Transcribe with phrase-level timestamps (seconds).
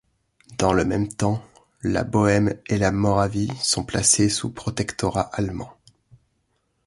[0.57, 1.43] Dans le même temps,
[1.83, 5.77] la Bohême et la Moravie sont placées sous protectorat allemand.